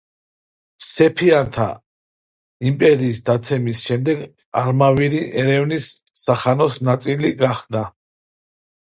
[0.85, 1.67] სეფიანთა
[2.71, 4.27] იმპერიის დაცემის შემდეგ,
[4.65, 5.89] არმავირი ერევნის
[6.27, 7.89] სახანოს ნაწილი გახდა.